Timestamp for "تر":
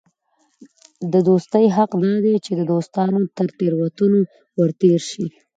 3.37-3.47